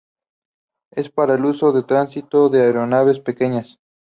Es 0.91 1.09
para 1.11 1.35
el 1.35 1.45
uso 1.45 1.85
tránsito 1.85 2.49
de 2.49 2.63
aeronaves 2.63 3.19
pequeñas. 3.19 3.77